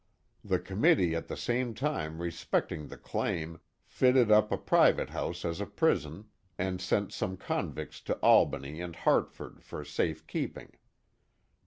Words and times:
The 0.43 0.57
Committee 0.57 1.13
at 1.13 1.27
the 1.27 1.37
same 1.37 1.75
time 1.75 2.23
respecting 2.23 2.87
the 2.87 2.97
claim, 2.97 3.59
fitted 3.85 4.31
up 4.31 4.51
a 4.51 4.57
private 4.57 5.11
house 5.11 5.45
as 5.45 5.61
a 5.61 5.67
prison, 5.67 6.25
and 6.57 6.81
sent 6.81 7.13
some 7.13 7.37
convicts 7.37 8.01
to 8.09 8.15
Albany 8.15 8.81
and 8.81 8.95
Hartford 8.95 9.63
for 9.63 9.85
safe 9.85 10.25
keeping. 10.25 10.71